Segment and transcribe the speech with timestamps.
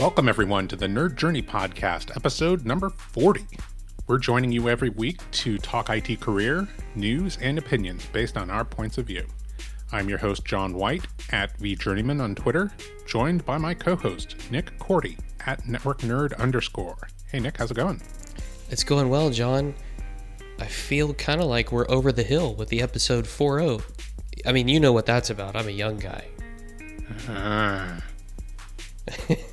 [0.00, 3.44] Welcome, everyone, to the Nerd Journey Podcast, episode number 40.
[4.06, 8.64] We're joining you every week to talk IT career, news, and opinions based on our
[8.64, 9.26] points of view.
[9.92, 12.72] I'm your host, John White, at VJourneyman on Twitter,
[13.06, 16.96] joined by my co host, Nick Korte, at Network Nerd underscore.
[17.30, 18.00] Hey, Nick, how's it going?
[18.70, 19.74] It's going well, John.
[20.58, 23.82] I feel kind of like we're over the hill with the episode 4.0.
[24.46, 25.56] I mean, you know what that's about.
[25.56, 26.24] I'm a young guy.
[27.28, 28.00] Uh,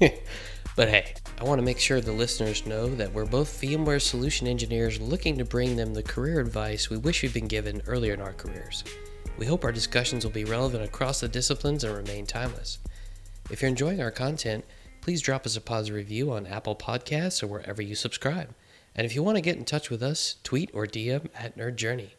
[0.76, 4.48] but hey, I want to make sure the listeners know that we're both VMware solution
[4.48, 8.22] engineers looking to bring them the career advice we wish we'd been given earlier in
[8.22, 8.84] our careers.
[9.38, 12.80] We hope our discussions will be relevant across the disciplines and remain timeless.
[13.50, 14.66] If you're enjoying our content,
[15.02, 18.54] please drop us a positive review on Apple Podcasts or wherever you subscribe.
[18.96, 21.76] And if you want to get in touch with us, tweet or DM at Nerd
[21.76, 22.16] Journey.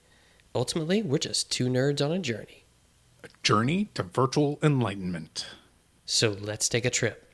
[0.54, 2.64] Ultimately, we're just two nerds on a journey.
[3.22, 5.46] a journey to virtual enlightenment.
[6.06, 7.27] So let's take a trip.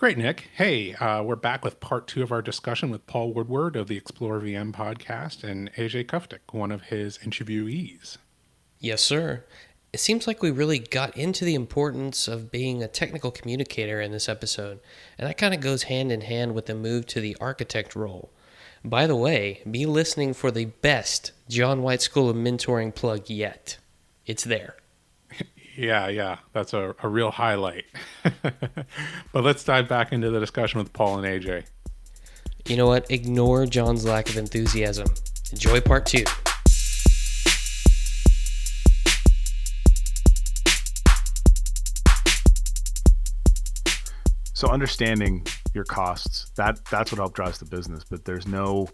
[0.00, 0.48] Great, Nick.
[0.54, 3.98] Hey, uh, we're back with part two of our discussion with Paul Woodward of the
[3.98, 8.16] Explore VM podcast and AJ Kuftic, one of his interviewees.
[8.78, 9.44] Yes, sir.
[9.92, 14.10] It seems like we really got into the importance of being a technical communicator in
[14.10, 14.80] this episode,
[15.18, 18.30] and that kind of goes hand in hand with the move to the architect role.
[18.82, 23.76] By the way, be listening for the best John White School of Mentoring plug yet.
[24.24, 24.76] It's there.
[25.76, 27.84] Yeah, yeah, that's a, a real highlight.
[28.42, 31.64] but let's dive back into the discussion with Paul and AJ.
[32.66, 33.10] You know what?
[33.10, 35.08] Ignore John's lack of enthusiasm.
[35.52, 36.24] Enjoy part two.
[44.52, 48.04] So understanding your costs, that that's what help drives the business.
[48.04, 48.88] But there's no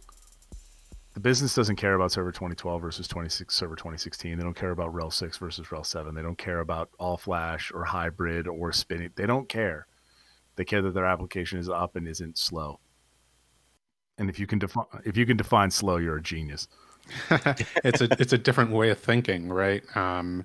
[1.17, 4.37] the business doesn't care about server 2012 versus 26 server 2016.
[4.37, 6.15] They don't care about RHEL 6 versus RHEL 7.
[6.15, 9.09] They don't care about all flash or hybrid or spinning.
[9.17, 9.87] They don't care.
[10.57, 12.81] They care that their application is up and isn't slow.
[14.19, 16.69] And if you can define if you can define slow, you're a genius.
[17.83, 19.83] it's a it's a different way of thinking, right?
[19.97, 20.45] Um,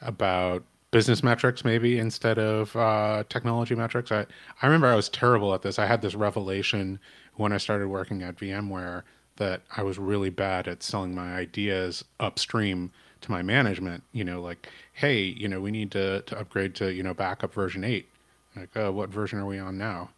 [0.00, 4.10] about business metrics maybe instead of uh, technology metrics.
[4.10, 4.24] I
[4.62, 5.78] I remember I was terrible at this.
[5.78, 7.00] I had this revelation
[7.34, 9.02] when I started working at VMware
[9.36, 12.92] that I was really bad at selling my ideas upstream
[13.22, 14.04] to my management.
[14.12, 17.52] You know, like, hey, you know, we need to to upgrade to you know backup
[17.52, 18.08] version eight.
[18.54, 20.10] Like, uh, what version are we on now?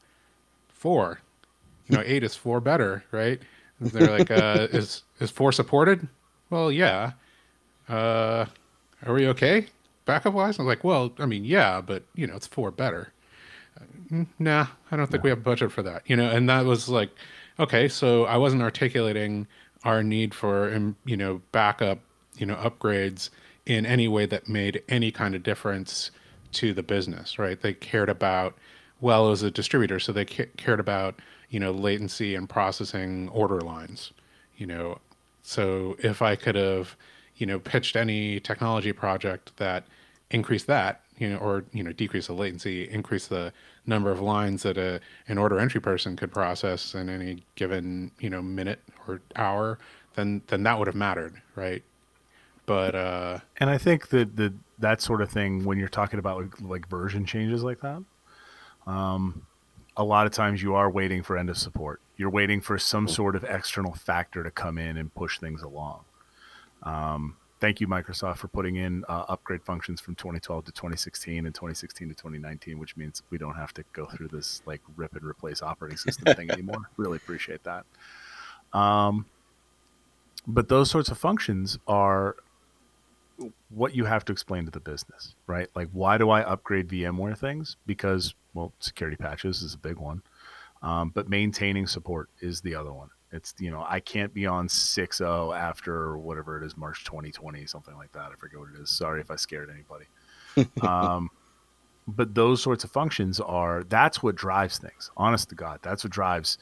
[0.68, 1.20] Four.
[1.88, 3.40] You know, eight is four better, right?
[3.80, 6.06] They're like, uh, is is four supported?
[6.50, 7.12] Well, yeah.
[7.88, 8.46] Uh,
[9.06, 9.66] are we okay
[10.08, 10.58] backup wise?
[10.58, 13.12] I'm like, well, I mean, yeah, but you know, it's four better.
[13.80, 16.02] Uh, nah, I don't think we have budget for that.
[16.06, 17.10] You know, and that was like,
[17.58, 19.46] okay, so I wasn't articulating
[19.84, 22.00] our need for um, you know backup,
[22.36, 23.30] you know, upgrades
[23.66, 26.10] in any way that made any kind of difference
[26.52, 27.60] to the business, right?
[27.60, 28.56] They cared about
[29.00, 31.20] well, as a distributor, so they ca- cared about
[31.50, 34.12] you know latency and processing order lines.
[34.56, 34.98] You know,
[35.42, 36.96] so if I could have
[37.36, 39.84] you know pitched any technology project that
[40.30, 43.52] increased that, you know, or you know decrease the latency, increase the
[43.88, 48.30] number of lines that a an order entry person could process in any given you
[48.30, 49.78] know minute or hour,
[50.14, 51.82] then then that would have mattered, right?
[52.66, 56.42] But uh, And I think that the that sort of thing when you're talking about
[56.42, 58.02] like, like version changes like that,
[58.86, 59.46] um,
[59.96, 62.00] a lot of times you are waiting for end of support.
[62.16, 66.04] You're waiting for some sort of external factor to come in and push things along.
[66.82, 71.54] Um, thank you, Microsoft, for putting in uh, upgrade functions from 2012 to 2016 and
[71.54, 75.24] 2016 to 2019, which means we don't have to go through this like rip and
[75.24, 76.88] replace operating system thing anymore.
[76.96, 77.84] Really appreciate that.
[78.72, 79.26] Um,
[80.46, 82.36] but those sorts of functions are
[83.70, 85.68] what you have to explain to the business, right?
[85.74, 87.76] Like, why do I upgrade VMware things?
[87.86, 90.22] Because, well, security patches is a big one,
[90.82, 93.10] um, but maintaining support is the other one.
[93.32, 97.96] It's you know I can't be on 6.0 after whatever it is March 2020 something
[97.96, 98.30] like that.
[98.32, 98.90] I forget what it is.
[98.90, 100.06] Sorry if I scared anybody.
[100.82, 101.30] um,
[102.08, 105.10] but those sorts of functions are that's what drives things.
[105.16, 106.58] Honest to God, that's what drives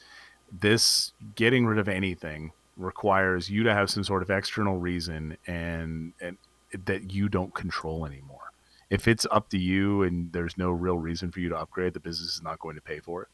[0.51, 1.13] this.
[1.35, 6.37] Getting rid of anything requires you to have some sort of external reason and and
[6.85, 8.51] that you don't control anymore.
[8.89, 11.99] If it's up to you and there's no real reason for you to upgrade, the
[11.99, 13.27] business is not going to pay for it.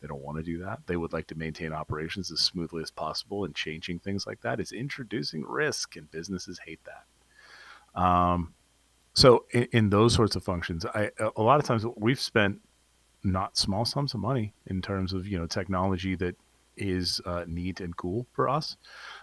[0.00, 0.80] They don't want to do that.
[0.86, 4.60] They would like to maintain operations as smoothly as possible, and changing things like that
[4.60, 8.00] is introducing risk, and businesses hate that.
[8.00, 8.54] Um,
[9.14, 12.60] so, in, in those sorts of functions, I a lot of times we've spent
[13.24, 16.36] not small sums of money in terms of you know technology that
[16.76, 18.76] is uh, neat and cool for us,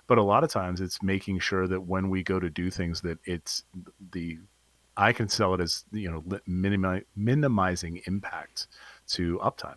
[0.07, 3.01] but a lot of times it's making sure that when we go to do things
[3.01, 3.63] that it's
[4.11, 4.37] the
[4.97, 8.67] I can sell it as you know minimi- minimizing impact
[9.09, 9.75] to uptime.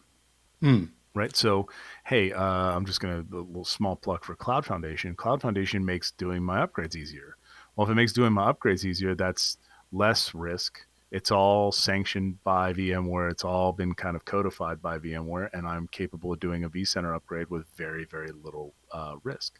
[0.62, 0.90] Mm.
[1.14, 1.34] Right.
[1.34, 1.68] So,
[2.04, 5.16] hey, uh, I'm just going to a little small pluck for Cloud Foundation.
[5.16, 7.36] Cloud Foundation makes doing my upgrades easier.
[7.74, 9.56] Well, if it makes doing my upgrades easier, that's
[9.90, 10.80] less risk.
[11.10, 13.30] It's all sanctioned by VMware.
[13.30, 17.16] It's all been kind of codified by VMware, and I'm capable of doing a vCenter
[17.16, 19.58] upgrade with very, very little uh, risk.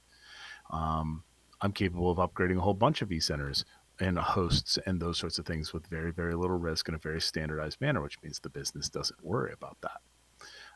[0.71, 1.25] Um,
[1.61, 3.65] I'm capable of upgrading a whole bunch of vCenters
[3.99, 7.21] and hosts and those sorts of things with very, very little risk in a very
[7.21, 10.01] standardized manner, which means the business doesn't worry about that.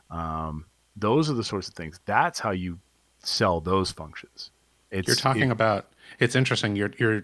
[0.09, 0.65] Um,
[0.95, 1.99] those are the sorts of things.
[2.05, 2.79] That's how you
[3.19, 4.51] sell those functions.
[4.91, 5.91] It's, you're talking it, about.
[6.19, 6.75] It's interesting.
[6.75, 7.23] You're you're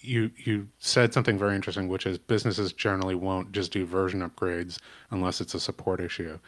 [0.00, 4.78] you you said something very interesting, which is businesses generally won't just do version upgrades
[5.10, 6.38] unless it's a support issue.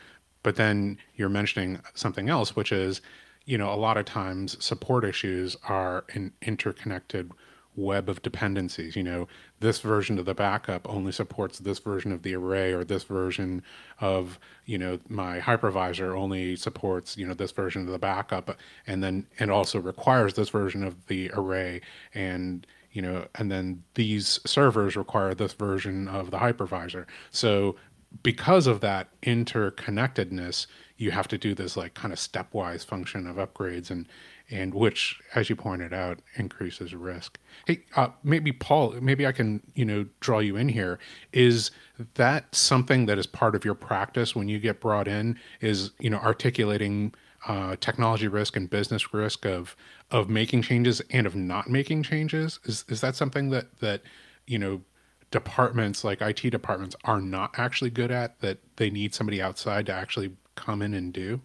[0.42, 3.00] But then you're mentioning something else, which is,
[3.44, 7.30] you know, a lot of times support issues are in interconnected
[7.74, 8.96] web of dependencies.
[8.96, 9.28] You know,
[9.60, 13.62] this version of the backup only supports this version of the array, or this version
[14.00, 19.02] of, you know, my hypervisor only supports, you know, this version of the backup, and
[19.02, 21.80] then it also requires this version of the array,
[22.14, 27.06] and you know, and then these servers require this version of the hypervisor.
[27.30, 27.76] So
[28.22, 30.66] because of that interconnectedness,
[30.98, 34.06] you have to do this like kind of stepwise function of upgrades and
[34.52, 37.38] and which, as you pointed out, increases risk.
[37.66, 40.98] Hey, uh, maybe Paul, maybe I can you know draw you in here.
[41.32, 41.70] Is
[42.14, 45.38] that something that is part of your practice when you get brought in?
[45.60, 47.14] Is you know articulating
[47.48, 49.74] uh, technology risk and business risk of
[50.10, 52.60] of making changes and of not making changes?
[52.64, 54.02] Is is that something that that
[54.46, 54.82] you know
[55.30, 59.92] departments like IT departments are not actually good at that they need somebody outside to
[59.92, 61.40] actually come in and do?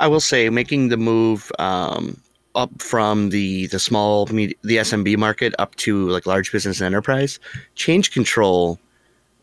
[0.00, 2.22] I will say making the move um,
[2.58, 7.38] up from the the small the SMB market up to like large business and enterprise,
[7.76, 8.78] change control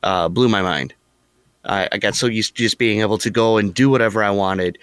[0.04, 0.94] uh, blew my mind.
[1.64, 4.30] I, I, got so used to just being able to go and do whatever I
[4.30, 4.78] wanted,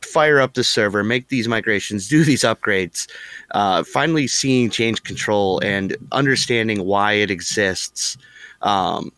[0.00, 3.06] fire up the server, make these migrations, do these upgrades.
[3.50, 8.16] Uh, finally, seeing change control and understanding why it exists.
[8.62, 9.12] Um,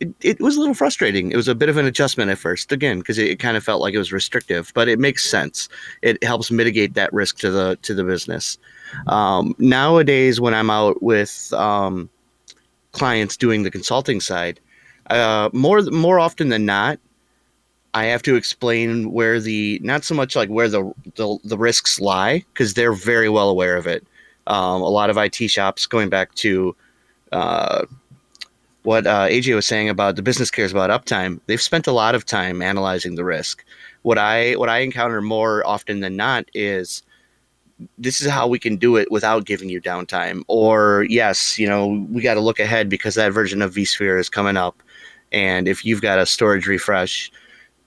[0.00, 1.30] it, it was a little frustrating.
[1.30, 3.62] It was a bit of an adjustment at first, again, because it, it, kind of
[3.62, 5.68] felt like it was restrictive, but it makes sense.
[6.02, 8.58] It helps mitigate that risk to the to the business.
[9.06, 12.08] Um, nowadays, when I'm out with um,
[12.92, 14.58] clients doing the consulting side,
[15.10, 16.98] uh, more more often than not,
[17.92, 22.00] I have to explain where the not so much like where the the, the risks
[22.00, 24.06] lie because they're very well aware of it.
[24.46, 26.74] Um, a lot of IT shops going back to
[27.32, 27.84] uh,
[28.82, 32.14] what uh, AJ was saying about the business cares about uptime, they've spent a lot
[32.14, 33.64] of time analyzing the risk.
[34.02, 37.02] What I what I encounter more often than not is
[37.98, 40.42] this is how we can do it without giving you downtime.
[40.48, 44.28] Or yes, you know, we got to look ahead because that version of vSphere is
[44.28, 44.82] coming up,
[45.32, 47.30] and if you've got a storage refresh,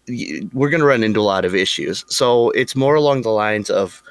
[0.07, 2.05] we're going to run into a lot of issues.
[2.07, 4.03] So it's more along the lines of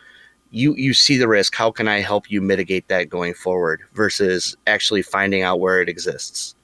[0.50, 1.54] you you see the risk.
[1.54, 5.88] How can I help you mitigate that going forward versus actually finding out where it
[5.88, 6.56] exists.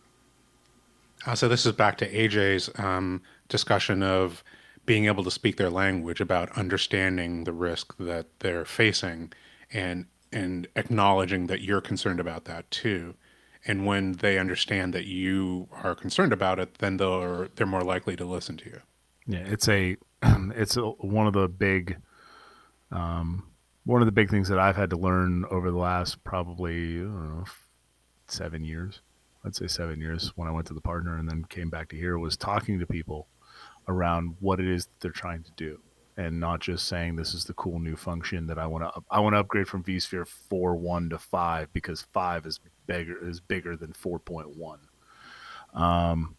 [1.29, 4.43] Uh, so this is back to AJ's um, discussion of
[4.87, 9.31] being able to speak their language about understanding the risk that they're facing
[9.71, 13.15] and and acknowledging that you're concerned about that too.
[13.67, 18.17] And when they understand that you are concerned about it, then they're they're more likely
[18.17, 18.81] to listen to you.
[19.27, 21.99] Yeah, it's a it's a, one of the big
[22.91, 23.45] um,
[23.85, 27.45] one of the big things that I've had to learn over the last probably know,
[28.29, 29.03] seven years
[29.45, 31.97] I'd say seven years when I went to the partner and then came back to
[31.97, 33.29] here was talking to people
[33.87, 35.81] around what it is they're trying to do
[36.19, 39.21] and not just saying this is the cool new function that I want to I
[39.21, 43.93] want to upgrade from vSphere 4.1 to 5 because 5 is bigger is bigger than
[43.93, 44.79] 4.1.
[45.81, 46.37] Um,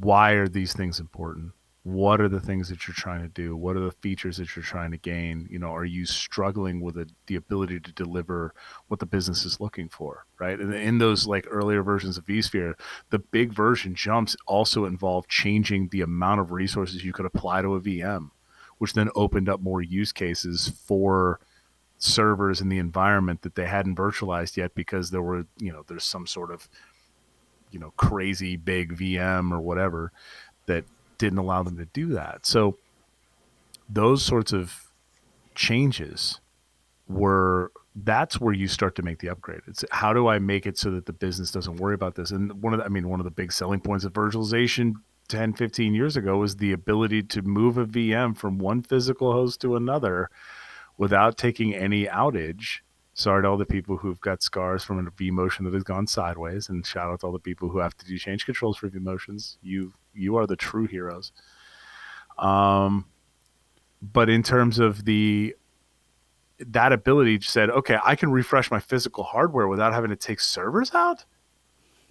[0.00, 1.52] why are these things important?
[1.84, 3.54] What are the things that you're trying to do?
[3.54, 5.46] What are the features that you're trying to gain?
[5.50, 8.54] You know are you struggling with a, the ability to deliver
[8.88, 10.58] what the business is looking for right?
[10.58, 12.74] And in those like earlier versions of vsphere
[13.10, 17.74] the big version jumps also involved changing the amount of resources you could apply to
[17.74, 18.30] a vm
[18.78, 21.40] which then opened up more use cases for
[21.98, 26.04] servers in the environment that they hadn't virtualized yet because there were you know there's
[26.04, 26.68] some sort of
[27.70, 30.12] you know crazy big vm or whatever
[30.66, 30.84] that
[31.24, 32.44] didn't allow them to do that.
[32.44, 32.76] So
[33.88, 34.92] those sorts of
[35.54, 36.40] changes
[37.08, 39.60] were that's where you start to make the upgrade.
[39.66, 42.30] It's how do I make it so that the business doesn't worry about this?
[42.30, 44.94] And one of the, I mean one of the big selling points of virtualization
[45.28, 49.60] 10 15 years ago was the ability to move a VM from one physical host
[49.62, 50.28] to another
[50.98, 52.80] without taking any outage
[53.14, 56.68] sorry to all the people who've got scars from a vMotion that has gone sideways,
[56.68, 59.56] and shout out to all the people who have to do change controls for vMotions.
[59.62, 61.32] You you are the true heroes.
[62.38, 63.06] Um,
[64.02, 65.54] but in terms of the
[66.58, 70.94] that ability said, okay, I can refresh my physical hardware without having to take servers
[70.94, 71.24] out.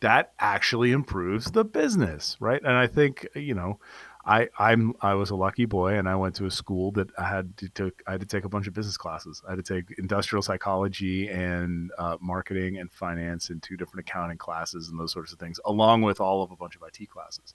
[0.01, 2.61] That actually improves the business, right?
[2.61, 3.79] And I think you know,
[4.25, 7.27] I I'm I was a lucky boy, and I went to a school that I
[7.27, 9.41] had to took I had to take a bunch of business classes.
[9.45, 14.37] I had to take industrial psychology and uh, marketing and finance and two different accounting
[14.37, 17.53] classes and those sorts of things, along with all of a bunch of IT classes.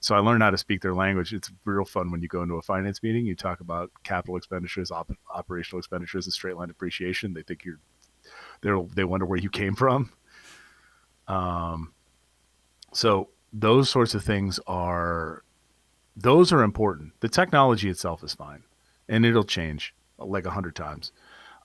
[0.00, 1.32] So I learned how to speak their language.
[1.32, 3.26] It's real fun when you go into a finance meeting.
[3.26, 7.34] You talk about capital expenditures, op- operational expenditures, and straight line depreciation.
[7.34, 7.80] They think you're
[8.62, 10.10] they they wonder where you came from.
[11.28, 11.92] Um,
[12.92, 15.44] so those sorts of things are
[16.16, 17.12] those are important.
[17.20, 18.62] The technology itself is fine,
[19.08, 21.12] and it'll change like a hundred times.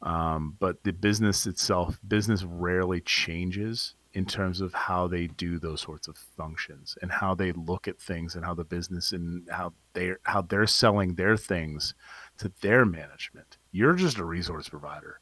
[0.01, 5.81] Um, but the business itself, business rarely changes in terms of how they do those
[5.81, 9.73] sorts of functions and how they look at things and how the business and how
[9.93, 11.93] they how they're selling their things
[12.37, 13.57] to their management.
[13.71, 15.19] You're just a resource provider.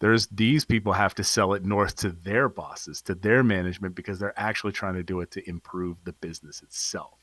[0.00, 4.18] There's these people have to sell it north to their bosses, to their management because
[4.18, 7.18] they're actually trying to do it to improve the business itself.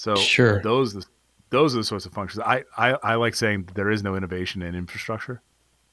[0.00, 0.62] So sure.
[0.62, 1.06] those
[1.50, 2.42] those are the sorts of functions.
[2.46, 5.42] I, I, I like saying there is no innovation in infrastructure.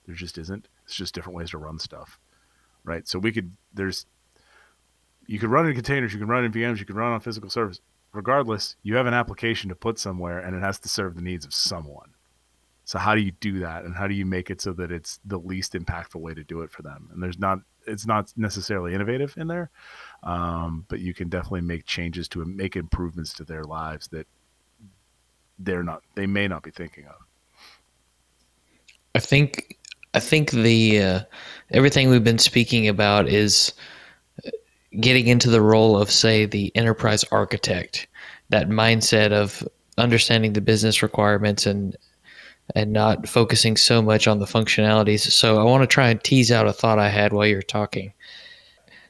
[0.06, 0.68] There just isn't.
[0.86, 2.20] It's just different ways to run stuff
[2.88, 3.08] right?
[3.08, 4.08] So we could there's
[5.28, 7.50] you could run in containers, you can run in VMs, you can run on physical
[7.50, 7.82] servers.
[8.14, 11.46] Regardless, you have an application to put somewhere and it has to serve the needs
[11.46, 12.14] of someone.
[12.86, 15.20] So how do you do that and how do you make it so that it's
[15.26, 17.10] the least impactful way to do it for them?
[17.12, 19.70] And there's not it's not necessarily innovative in there,
[20.24, 24.28] um, but you can definitely make changes to make improvements to their lives that
[25.60, 27.16] they're not they may not be thinking of.
[29.16, 29.78] I think
[30.14, 31.20] I think the uh,
[31.72, 33.74] everything we've been speaking about is
[35.00, 38.08] getting into the role of, say, the enterprise architect.
[38.50, 39.68] That mindset of
[39.98, 41.96] understanding the business requirements and
[42.76, 45.20] and not focusing so much on the functionalities.
[45.32, 48.14] So I want to try and tease out a thought I had while you're talking.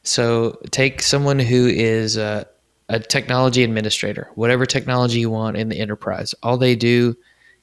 [0.03, 2.47] So take someone who is a,
[2.89, 6.33] a technology administrator, whatever technology you want in the enterprise.
[6.43, 7.15] All they do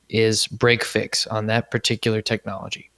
[0.09, 2.91] is break fix on that particular technology.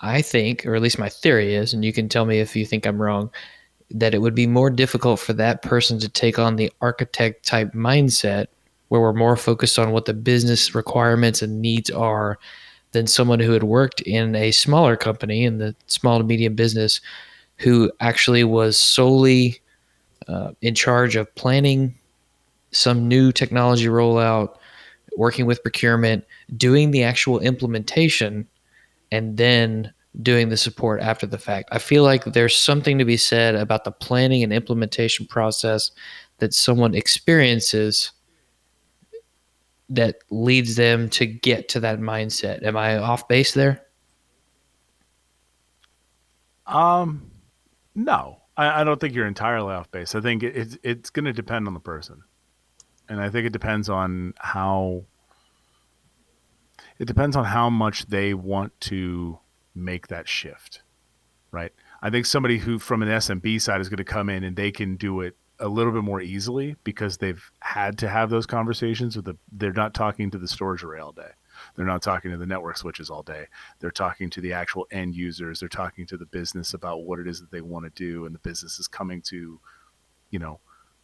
[0.00, 2.66] I think, or at least my theory is, and you can tell me if you
[2.66, 3.30] think I'm wrong,
[3.90, 7.72] that it would be more difficult for that person to take on the architect type
[7.72, 8.46] mindset
[8.92, 12.38] where we're more focused on what the business requirements and needs are
[12.90, 17.00] than someone who had worked in a smaller company in the small to medium business
[17.56, 19.58] who actually was solely
[20.28, 21.94] uh, in charge of planning
[22.70, 24.56] some new technology rollout,
[25.16, 26.22] working with procurement,
[26.58, 28.46] doing the actual implementation
[29.10, 31.70] and then doing the support after the fact.
[31.72, 35.90] I feel like there's something to be said about the planning and implementation process
[36.40, 38.12] that someone experiences
[39.92, 42.62] that leads them to get to that mindset.
[42.64, 43.82] Am I off base there?
[46.66, 47.30] Um,
[47.94, 50.14] no, I, I don't think you're entirely off base.
[50.14, 52.22] I think it, it's it's going to depend on the person,
[53.08, 55.04] and I think it depends on how
[56.98, 59.38] it depends on how much they want to
[59.74, 60.82] make that shift,
[61.50, 61.72] right?
[62.00, 64.70] I think somebody who from an SMB side is going to come in and they
[64.70, 69.16] can do it a little bit more easily because they've had to have those conversations
[69.16, 71.30] with the they're not talking to the storage array all day.
[71.76, 73.46] They're not talking to the network switches all day.
[73.78, 75.60] They're talking to the actual end users.
[75.60, 78.34] They're talking to the business about what it is that they want to do and
[78.34, 79.60] the business is coming to,
[80.30, 80.60] you know,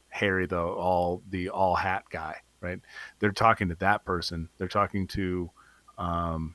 [0.08, 2.80] Harry the all the all hat guy, right?
[3.20, 4.48] They're talking to that person.
[4.58, 5.50] They're talking to
[5.98, 6.54] um,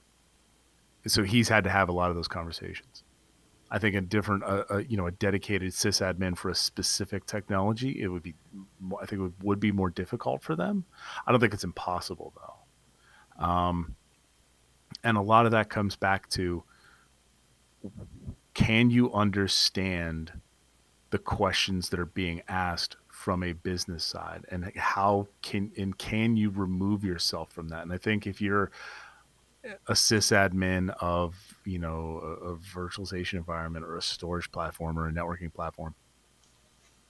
[1.05, 3.02] so he's had to have a lot of those conversations.
[3.73, 7.99] I think a different, uh, uh, you know, a dedicated sysadmin for a specific technology,
[7.99, 8.35] it would be,
[9.01, 10.85] I think it would, be more difficult for them.
[11.25, 13.43] I don't think it's impossible though.
[13.43, 13.95] Um,
[15.03, 16.63] and a lot of that comes back to,
[18.53, 20.33] can you understand
[21.09, 26.35] the questions that are being asked from a business side and how can and can
[26.35, 28.71] you remove yourself from that and i think if you're
[29.87, 35.11] a sysadmin of you know a, a, virtualization environment or a storage platform or a
[35.11, 35.95] networking platform.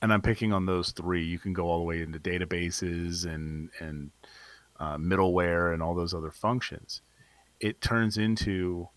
[0.02, 1.24] And i'm picking on those three.
[1.24, 4.12] You can go all the way into databases and and
[4.80, 7.02] uh, middleware and all those other functions.
[7.60, 8.90] It turns into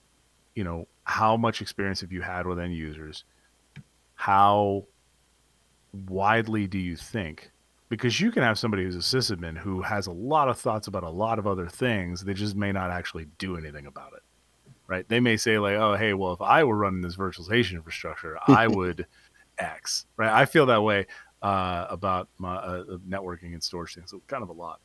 [0.54, 3.25] you know how much experience have you had with end users?
[4.14, 4.84] How
[6.08, 7.52] widely do you think
[7.88, 11.02] because you can have somebody who's a sysadmin who has a lot of thoughts about
[11.02, 14.22] a lot of other things they just may not actually do anything about it
[14.86, 18.38] right they may say like oh hey well if i were running this virtualization infrastructure
[18.48, 19.06] i would
[19.58, 21.06] x right i feel that way
[21.42, 24.80] uh, about my uh, networking and storage things so kind of a lot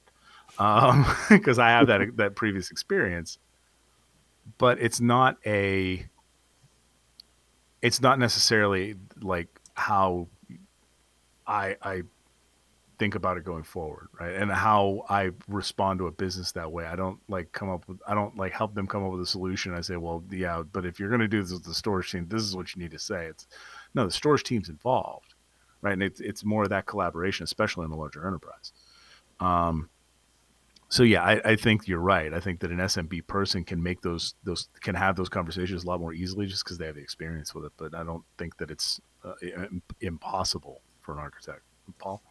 [0.58, 3.38] because um, I have that that previous experience.
[4.58, 6.06] But it's not a.
[7.82, 10.28] It's not necessarily like how
[11.48, 12.02] I I
[13.02, 14.36] think about it going forward, right?
[14.36, 16.86] And how I respond to a business that way.
[16.86, 19.26] I don't like come up with I don't like help them come up with a
[19.26, 19.74] solution.
[19.74, 22.28] I say, well, yeah, but if you're going to do this with the storage team,
[22.28, 23.26] this is what you need to say.
[23.26, 23.48] It's
[23.96, 25.34] no, the storage team's involved,
[25.82, 25.94] right?
[25.94, 28.72] And it's it's more of that collaboration, especially in the larger enterprise.
[29.40, 29.90] Um,
[30.90, 32.32] so yeah, I, I think you're right.
[32.32, 35.88] I think that an SMB person can make those those can have those conversations a
[35.88, 37.72] lot more easily just because they have the experience with it.
[37.78, 39.34] But I don't think that it's uh,
[40.02, 41.62] impossible for an architect.
[41.98, 42.22] Paul.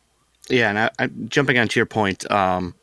[0.48, 2.74] Yeah, and I, I, jumping onto your point, um,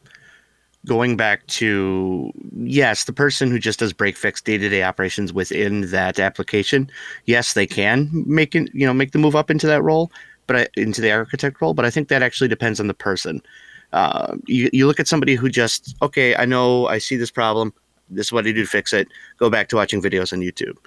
[0.85, 5.33] going back to yes, the person who just does break fix day to day operations
[5.33, 6.89] within that application,
[7.25, 10.11] yes, they can make it, you know make the move up into that role,
[10.45, 11.73] but I, into the architect role.
[11.73, 13.41] But I think that actually depends on the person.
[13.93, 17.73] Uh, you you look at somebody who just okay, I know I see this problem.
[18.09, 19.09] This is what I do to fix it.
[19.37, 20.77] Go back to watching videos on YouTube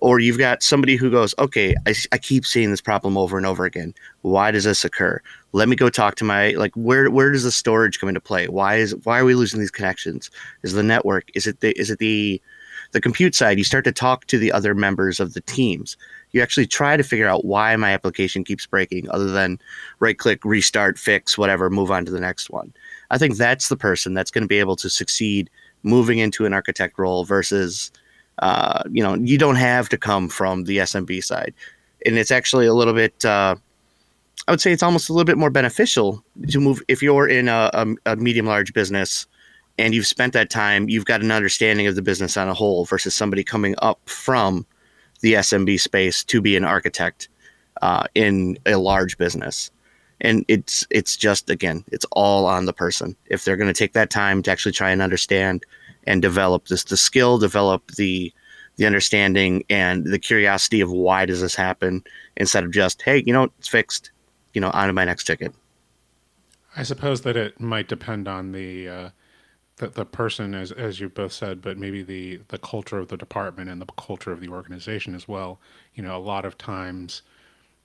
[0.00, 3.46] or you've got somebody who goes, okay, I, I keep seeing this problem over and
[3.46, 3.94] over again.
[4.20, 5.20] Why does this occur?
[5.54, 8.48] Let me go talk to my like where where does the storage come into play?
[8.48, 10.28] Why is why are we losing these connections?
[10.64, 11.30] Is the network?
[11.34, 12.42] Is it the is it the
[12.90, 13.56] the compute side?
[13.56, 15.96] You start to talk to the other members of the teams.
[16.32, 19.60] You actually try to figure out why my application keeps breaking, other than
[20.00, 22.74] right click, restart, fix, whatever, move on to the next one.
[23.12, 25.48] I think that's the person that's going to be able to succeed
[25.84, 27.92] moving into an architect role versus
[28.40, 31.54] uh, you know, you don't have to come from the SMB side.
[32.04, 33.56] And it's actually a little bit, uh,
[34.46, 37.48] I would say it's almost a little bit more beneficial to move if you're in
[37.48, 39.26] a, a, a medium large business
[39.78, 42.84] and you've spent that time, you've got an understanding of the business on a whole
[42.84, 44.66] versus somebody coming up from
[45.20, 47.28] the SMB space to be an architect
[47.82, 49.70] uh, in a large business.
[50.20, 53.16] And it's it's just again, it's all on the person.
[53.26, 55.64] If they're going to take that time to actually try and understand
[56.06, 58.32] and develop this the skill, develop the
[58.76, 62.02] the understanding and the curiosity of why does this happen
[62.36, 64.10] instead of just hey you know it's fixed
[64.54, 65.52] you know on to my next ticket
[66.76, 69.10] i suppose that it might depend on the uh,
[69.76, 73.16] the, the person as as you both said but maybe the the culture of the
[73.16, 75.60] department and the culture of the organization as well
[75.94, 77.22] you know a lot of times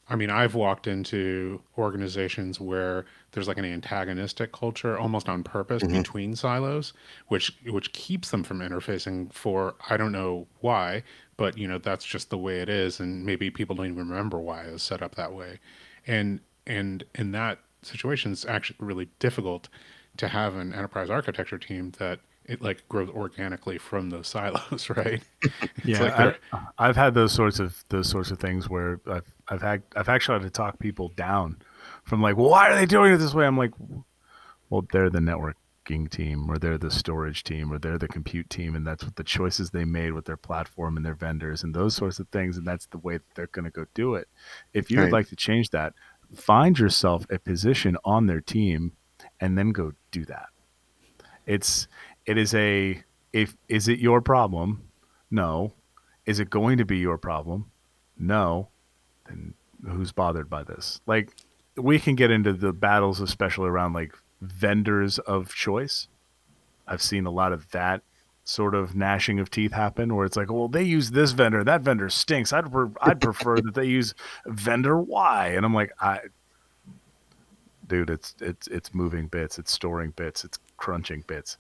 [0.10, 5.84] I mean, I've walked into organizations where there's like an antagonistic culture almost on purpose
[5.84, 5.98] mm-hmm.
[5.98, 6.94] between silos,
[7.28, 11.04] which which keeps them from interfacing for I don't know why,
[11.38, 14.40] but you know, that's just the way it is and maybe people don't even remember
[14.40, 15.60] why it was set up that way.
[16.08, 19.68] And and in that situation it's actually really difficult
[20.18, 25.22] to have an enterprise architecture team that it like grows organically from those silos, right?
[25.86, 29.62] yeah, like I, I've had those sorts of those sorts of things where I've I've
[29.62, 31.58] had I've actually had to talk people down
[32.04, 33.46] from like, well, why are they doing it this way?
[33.46, 33.72] I'm like,
[34.70, 38.76] well, they're the networking team, or they're the storage team, or they're the compute team,
[38.76, 41.96] and that's what the choices they made with their platform and their vendors and those
[41.96, 44.28] sorts of things, and that's the way that they're going to go do it.
[44.74, 45.04] If you right.
[45.06, 45.94] would like to change that,
[46.36, 48.94] find yourself a position on their team,
[49.40, 50.48] and then go do that.
[51.46, 51.88] It's
[52.26, 54.90] it is a if is it your problem?
[55.32, 55.74] No.
[56.26, 57.72] Is it going to be your problem?
[58.18, 58.70] No.
[59.26, 59.54] Then
[59.88, 61.02] who's bothered by this?
[61.08, 61.34] Like
[61.76, 66.08] we can get into the battles, especially around like vendors of choice.
[66.88, 68.02] I've seen a lot of that
[68.50, 71.82] sort of gnashing of teeth happen where it's like, well, they use this vendor, that
[71.82, 72.52] vendor stinks.
[72.54, 72.66] I'd
[73.02, 74.14] I'd prefer that they use
[74.46, 76.20] vendor Y, and I'm like, I,
[77.88, 81.58] dude, it's it's it's moving bits, it's storing bits, it's crunching bits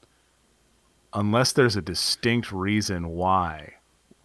[1.13, 3.73] unless there's a distinct reason why,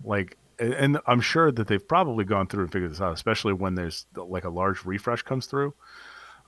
[0.04, 3.74] like, and I'm sure that they've probably gone through and figured this out, especially when
[3.74, 5.74] there's like a large refresh comes through.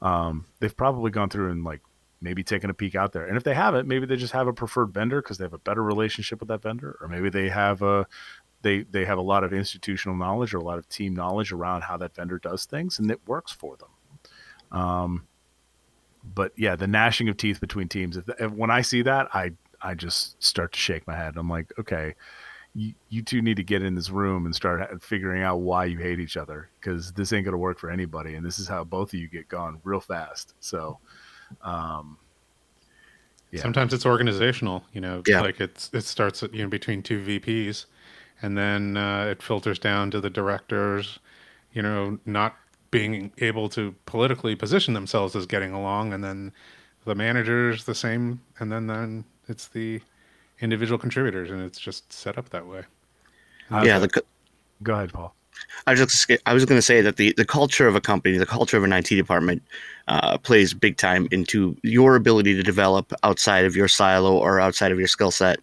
[0.00, 1.80] Um, they've probably gone through and like
[2.20, 3.26] maybe taking a peek out there.
[3.26, 5.58] And if they haven't, maybe they just have a preferred vendor because they have a
[5.58, 8.06] better relationship with that vendor, or maybe they have a
[8.62, 11.82] they they have a lot of institutional knowledge or a lot of team knowledge around
[11.82, 14.78] how that vendor does things, and it works for them.
[14.78, 15.26] Um,
[16.34, 18.16] but yeah, the gnashing of teeth between teams.
[18.16, 21.36] If, if, when I see that, I I just start to shake my head.
[21.36, 22.14] I'm like, okay,
[22.74, 25.98] you, you two need to get in this room and start figuring out why you
[25.98, 28.34] hate each other because this ain't going to work for anybody.
[28.34, 30.54] And this is how both of you get gone real fast.
[30.60, 30.98] So,
[31.62, 32.18] um,
[33.50, 33.62] yeah.
[33.62, 35.40] Sometimes it's organizational, you know, yeah.
[35.40, 37.86] like it's, it starts you know, between two VPs
[38.42, 41.18] and then uh, it filters down to the directors,
[41.72, 42.56] you know, not
[42.90, 46.12] being able to politically position themselves as getting along.
[46.12, 46.52] And then
[47.04, 48.40] the managers the same.
[48.58, 50.00] And then, then it's the
[50.60, 52.82] individual contributors, and it's just set up that way.
[53.70, 53.98] Uh, yeah.
[53.98, 54.22] The,
[54.82, 55.34] go ahead, Paul.
[55.86, 58.38] I was just I was going to say that the the culture of a company,
[58.38, 59.62] the culture of an IT department,
[60.08, 64.92] uh, plays big time into your ability to develop outside of your silo or outside
[64.92, 65.60] of your skill set,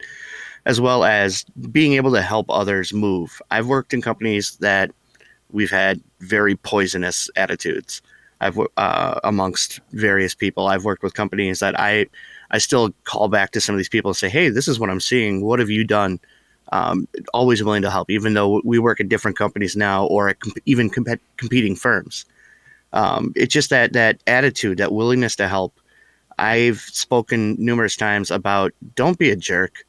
[0.66, 3.42] as well as being able to help others move.
[3.52, 4.92] I've worked in companies that
[5.52, 8.02] we've had very poisonous attitudes.
[8.42, 10.68] I've uh, amongst various people.
[10.68, 12.08] I've worked with companies that I
[12.52, 14.90] I still call back to some of these people and say, "Hey, this is what
[14.90, 15.44] I'm seeing.
[15.44, 16.20] What have you done?"
[16.72, 20.40] Um, always willing to help, even though we work at different companies now or at
[20.40, 22.26] comp- even comp- competing firms.
[22.94, 25.80] Um, it's just that that attitude, that willingness to help.
[26.40, 29.86] I've spoken numerous times about don't be a jerk.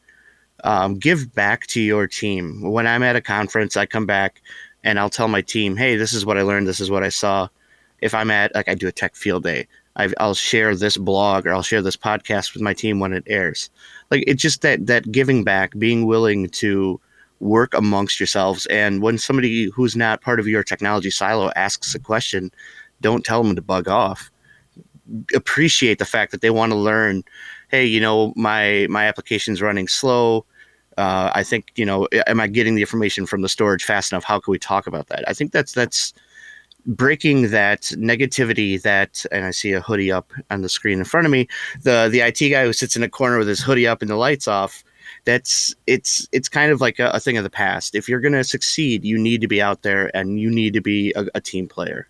[0.65, 2.63] Um, give back to your team.
[2.63, 4.41] When I'm at a conference, I come back
[4.83, 6.67] and I'll tell my team, "Hey, this is what I learned.
[6.67, 7.49] This is what I saw."
[8.01, 11.47] If I'm at like I do a tech field day, i will share this blog
[11.47, 13.71] or I'll share this podcast with my team when it airs.
[14.11, 17.01] Like it's just that that giving back, being willing to
[17.41, 21.99] work amongst yourselves, and when somebody who's not part of your technology silo asks a
[21.99, 22.51] question,
[23.01, 24.31] don't tell them to bug off.
[25.35, 27.23] Appreciate the fact that they want to learn.
[27.69, 30.45] Hey, you know my my application's running slow.
[30.97, 34.25] Uh, I think you know, am I getting the information from the storage fast enough?
[34.25, 35.29] How can we talk about that?
[35.29, 36.15] I think that's that's
[36.87, 41.27] breaking that negativity that and I see a hoodie up on the screen in front
[41.27, 41.49] of me
[41.83, 44.17] the the IT guy who sits in a corner with his hoodie up and the
[44.17, 44.85] lights off
[45.25, 47.95] that's it's it's kind of like a, a thing of the past.
[47.95, 50.81] If you're going to succeed you need to be out there and you need to
[50.81, 52.09] be a, a team player.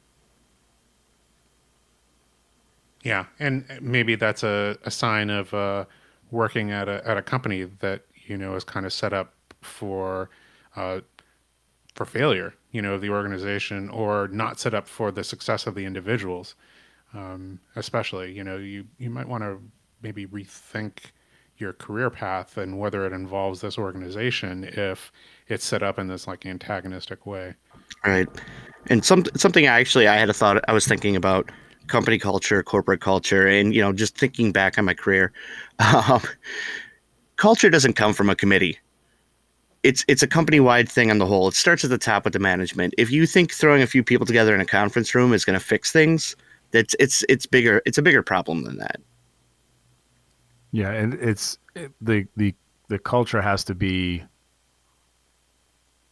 [3.03, 5.85] Yeah and maybe that's a, a sign of uh,
[6.31, 10.31] working at a, at a company that you know is kind of set up for
[10.77, 11.01] uh,
[11.95, 15.77] for failure, you know, of the organization or not set up for the success of
[15.77, 16.57] the individuals.
[17.15, 19.63] Um, especially, you know, you, you might want to
[20.03, 20.99] maybe rethink
[21.57, 25.13] your career path and whether it involves this organization if
[25.47, 27.55] it's set up in this like antagonistic way.
[28.05, 28.29] Right.
[28.89, 31.53] And some something I actually I had a thought I was thinking about
[31.87, 35.33] company culture, corporate culture, and you know, just thinking back on my career.
[35.81, 36.23] Um,
[37.37, 38.79] culture doesn't come from a committee
[39.85, 41.47] it's it's a company wide thing on the whole.
[41.47, 42.95] It starts at the top with the management.
[42.97, 45.65] If you think throwing a few people together in a conference room is going to
[45.65, 46.35] fix things,
[46.71, 47.83] that's it's it's bigger.
[47.85, 49.01] It's a bigger problem than that.
[50.73, 52.55] Yeah, and it's it, the the
[52.89, 54.25] the culture has to be.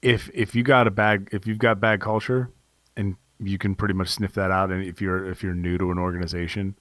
[0.03, 2.51] If if you got a bad if you've got bad culture,
[2.97, 5.91] and you can pretty much sniff that out, and if you're if you're new to
[5.91, 6.77] an organization,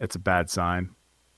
[0.00, 0.90] it's a bad sign.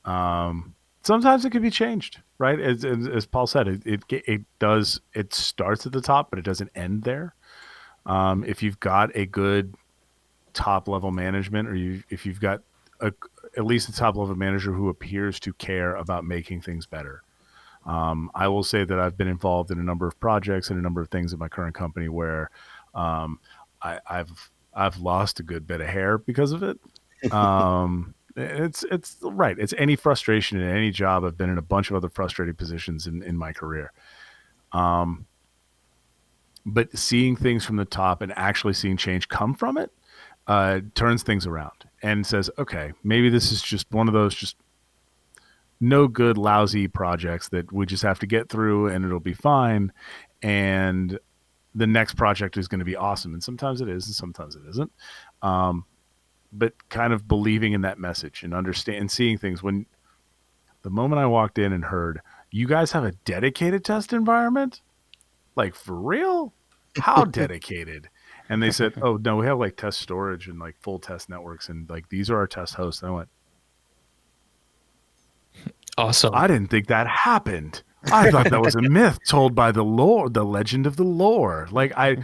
[0.07, 0.76] Um,
[1.07, 2.61] sometimes it can be changed right?
[2.61, 6.39] As, as, as Paul said, it, it, it does it starts at the top, but
[6.39, 7.35] it doesn't end there.
[8.05, 9.75] Um, if you've got a good
[10.53, 12.61] top level management, or you if you've got
[13.01, 13.13] a,
[13.57, 17.23] at least a top level manager who appears to care about making things better.
[17.85, 20.83] Um, I will say that I've been involved in a number of projects and a
[20.83, 22.51] number of things at my current company where
[22.95, 23.39] um,
[23.81, 26.79] I, have I've lost a good bit of hair because of it.
[27.33, 29.59] Um, it's it's right.
[29.59, 31.25] It's any frustration in any job.
[31.25, 33.93] I've been in a bunch of other frustrating positions in, in my career.
[34.73, 35.27] Um,
[36.65, 39.91] but seeing things from the top and actually seeing change come from it
[40.47, 44.57] uh, turns things around and says, okay, maybe this is just one of those just
[45.81, 49.93] no good, lousy projects that we just have to get through and it'll be fine.
[50.43, 51.19] And
[51.75, 53.35] the next project is going to be awesome.
[53.35, 54.91] And sometimes it is, and sometimes it isn't.
[55.43, 55.85] Um,
[56.53, 59.63] but kind of believing in that message and understand seeing things.
[59.63, 59.87] When
[60.83, 64.81] the moment I walked in and heard you guys have a dedicated test environment?
[65.57, 66.53] Like for real?
[66.97, 68.09] How dedicated?
[68.49, 71.69] And they said oh no we have like test storage and like full test networks
[71.69, 73.03] and like these are our test hosts.
[73.03, 73.29] And I went
[75.99, 76.35] awesome.
[76.35, 77.83] I didn't think that happened.
[78.13, 81.67] I thought that was a myth told by the lore the legend of the lore.
[81.73, 82.19] Like I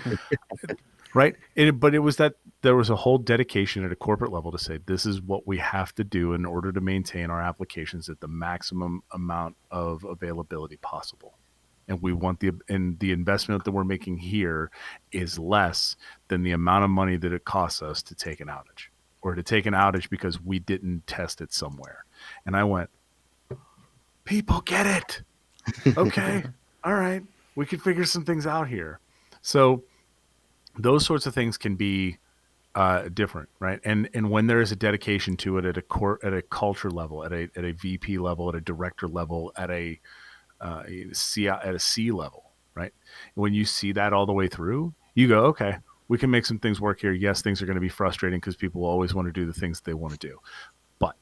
[1.14, 1.36] right?
[1.54, 4.58] It, but it was that there was a whole dedication at a corporate level to
[4.58, 8.20] say this is what we have to do in order to maintain our applications at
[8.20, 11.34] the maximum amount of availability possible.
[11.88, 14.70] And we want the and the investment that we're making here
[15.10, 15.96] is less
[16.28, 18.86] than the amount of money that it costs us to take an outage
[19.20, 22.04] or to take an outage because we didn't test it somewhere.
[22.46, 22.88] And i went
[24.24, 25.22] people get it.
[25.96, 26.42] Okay.
[26.82, 27.22] All right.
[27.54, 28.98] We can figure some things out here.
[29.42, 29.84] So
[30.78, 32.18] those sorts of things can be
[32.74, 33.80] uh, different, right?
[33.84, 36.90] And and when there is a dedication to it at a core, at a culture
[36.90, 40.00] level, at a at a VP level, at a director level, at a
[40.60, 42.92] uh, C at a C level, right?
[43.34, 45.76] When you see that all the way through, you go, okay,
[46.08, 47.12] we can make some things work here.
[47.12, 49.80] Yes, things are going to be frustrating because people always want to do the things
[49.80, 50.38] they want to do,
[50.98, 51.16] but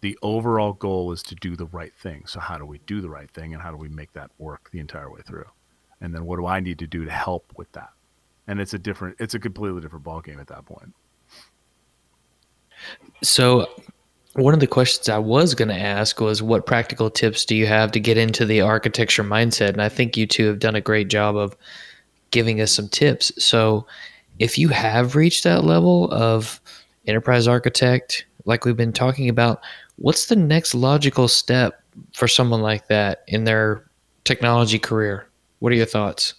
[0.00, 2.24] the overall goal is to do the right thing.
[2.26, 4.70] So how do we do the right thing, and how do we make that work
[4.72, 5.46] the entire way through?
[6.02, 7.90] and then what do I need to do to help with that?
[8.48, 10.92] And it's a different, it's a completely different ballgame at that point.
[13.22, 13.68] So,
[14.34, 17.66] one of the questions I was going to ask was, what practical tips do you
[17.66, 19.68] have to get into the architecture mindset?
[19.68, 21.56] And I think you two have done a great job of
[22.30, 23.30] giving us some tips.
[23.42, 23.86] So,
[24.38, 26.60] if you have reached that level of
[27.06, 29.60] enterprise architect, like we've been talking about,
[29.96, 33.84] what's the next logical step for someone like that in their
[34.24, 35.28] technology career?
[35.58, 36.34] What are your thoughts?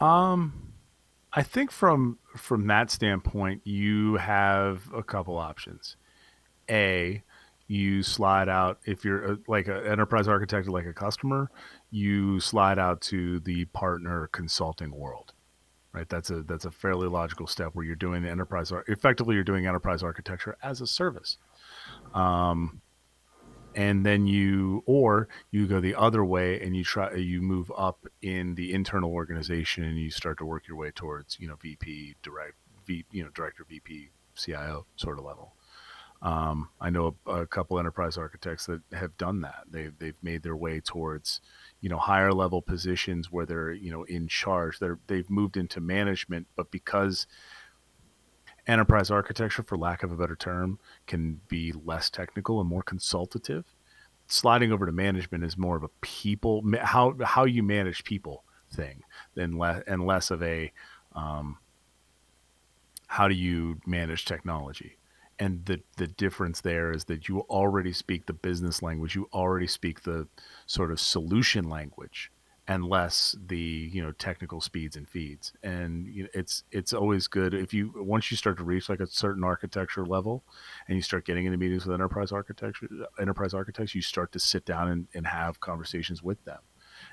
[0.00, 0.72] Um,
[1.32, 5.96] I think from from that standpoint, you have a couple options.
[6.68, 7.22] A,
[7.66, 11.50] you slide out if you're a, like an enterprise architect, like a customer,
[11.90, 15.34] you slide out to the partner consulting world,
[15.92, 16.08] right?
[16.08, 19.66] That's a that's a fairly logical step where you're doing the enterprise effectively you're doing
[19.66, 21.38] enterprise architecture as a service.
[22.14, 22.80] Um,
[23.74, 28.06] and then you or you go the other way and you try you move up
[28.22, 32.16] in the internal organization and you start to work your way towards you know VP
[32.22, 32.54] direct
[32.86, 35.54] V you know director VP CIO sort of level.
[36.22, 39.64] Um, I know a, a, couple enterprise architects that have done that.
[39.70, 41.40] They've they've made their way towards
[41.80, 44.78] you know higher level positions where they're you know in charge.
[44.78, 47.26] They're they've moved into management, but because
[48.70, 53.64] enterprise architecture, for lack of a better term, can be less technical and more consultative.
[54.26, 59.02] Sliding over to management is more of a people how how you manage people thing
[59.34, 60.72] than less and less of a
[61.14, 61.58] um,
[63.08, 64.96] how do you manage technology
[65.40, 69.66] and the the difference there is that you already speak the business language you already
[69.66, 70.28] speak the
[70.66, 72.30] sort of solution language
[72.70, 77.26] and less the you know technical speeds and feeds and you know, it's it's always
[77.26, 80.44] good if you once you start to reach like a certain architecture level
[80.86, 82.86] and you start getting into meetings with enterprise architecture
[83.20, 86.60] enterprise architects you start to sit down and, and have conversations with them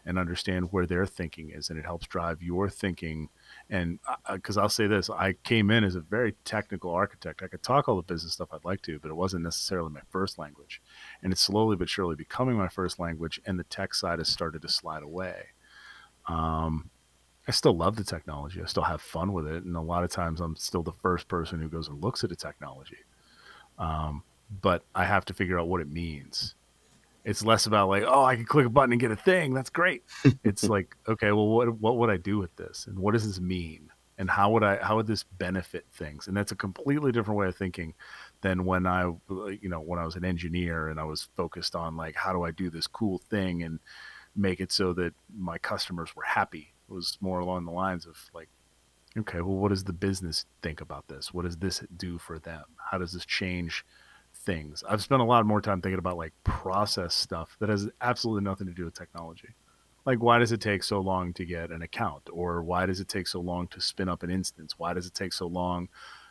[0.05, 3.27] and understand where their thinking is and it helps drive your thinking
[3.69, 3.99] and
[4.31, 7.41] because I'll say this, I came in as a very technical architect.
[7.43, 10.01] I could talk all the business stuff I'd like to, but it wasn't necessarily my
[10.09, 10.81] first language.
[11.23, 14.61] And it's slowly but surely becoming my first language, and the tech side has started
[14.61, 15.47] to slide away.
[16.27, 16.89] Um,
[17.47, 18.61] I still love the technology.
[18.61, 21.27] I still have fun with it, and a lot of times I'm still the first
[21.27, 22.97] person who goes and looks at a technology.
[23.79, 24.23] Um,
[24.61, 26.55] but I have to figure out what it means
[27.27, 29.53] it's less about like, oh, I can click a button and get a thing.
[29.53, 30.03] That's great.
[30.45, 33.41] it's like, okay, well, what what would I do with this, and what does this
[33.41, 36.27] mean, and how would I how would this benefit things?
[36.27, 37.93] And that's a completely different way of thinking
[38.41, 41.97] than when I, you know, when I was an engineer and I was focused on
[41.97, 43.79] like, how do I do this cool thing and
[44.35, 46.73] make it so that my customers were happy.
[46.89, 48.49] It was more along the lines of like,
[49.17, 51.33] okay, well, what does the business think about this?
[51.33, 52.63] What does this do for them?
[52.91, 53.83] How does this change?
[54.45, 54.83] things.
[54.87, 58.67] I've spent a lot more time thinking about like process stuff that has absolutely nothing
[58.67, 59.49] to do with technology.
[60.05, 63.09] Like why does it take so long to get an account or why does it
[63.09, 64.75] take so long to spin up an instance?
[64.77, 65.89] Why does it take so long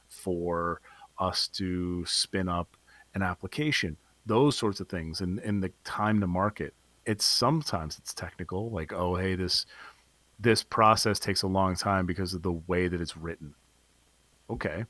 [0.08, 0.80] for
[1.18, 2.76] us to spin up
[3.14, 3.96] an application?
[4.24, 6.74] Those sorts of things and, and the time to market.
[7.04, 9.66] It's sometimes it's technical, like, oh hey, this
[10.38, 13.54] this process takes a long time because of the way that it's written.
[14.50, 14.84] Okay,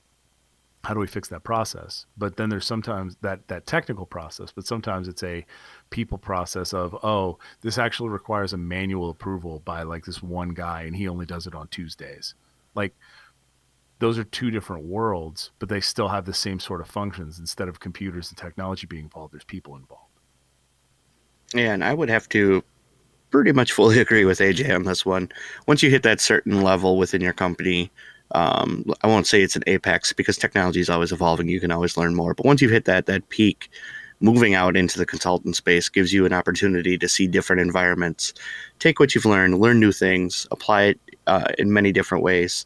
[0.86, 4.64] how do we fix that process but then there's sometimes that that technical process but
[4.64, 5.44] sometimes it's a
[5.90, 10.82] people process of oh this actually requires a manual approval by like this one guy
[10.82, 12.34] and he only does it on tuesdays
[12.76, 12.94] like
[13.98, 17.68] those are two different worlds but they still have the same sort of functions instead
[17.68, 20.02] of computers and technology being involved there's people involved
[21.54, 22.62] yeah and i would have to
[23.30, 25.28] pretty much fully agree with aj on this one
[25.66, 27.90] once you hit that certain level within your company
[28.32, 31.48] um, I won't say it's an apex because technology is always evolving.
[31.48, 32.34] You can always learn more.
[32.34, 33.70] But once you've hit that that peak,
[34.20, 38.32] moving out into the consultant space gives you an opportunity to see different environments,
[38.78, 42.64] take what you've learned, learn new things, apply it uh, in many different ways.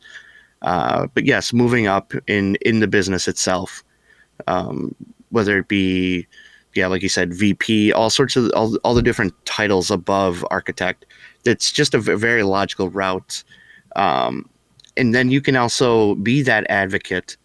[0.63, 3.83] Uh, but yes, moving up in in the business itself,
[4.47, 4.95] um,
[5.31, 6.27] whether it be
[6.75, 11.05] yeah, like you said, VP, all sorts of all, all the different titles above architect.
[11.45, 13.43] It's just a very logical route.
[13.97, 14.49] Um,
[14.97, 17.37] and then you can also be that advocate.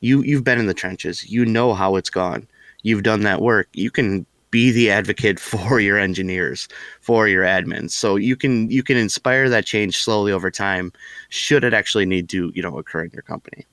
[0.00, 1.30] You you've been in the trenches.
[1.30, 2.48] You know how it's gone.
[2.82, 3.68] You've done that work.
[3.72, 6.68] You can be the advocate for your engineers,
[7.00, 7.90] for your admins.
[7.90, 10.92] So you can you can inspire that change slowly over time
[11.30, 13.66] should it actually need to, you know, occur in your company.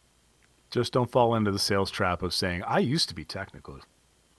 [0.72, 3.80] Just don't fall into the sales trap of saying, I used to be technical.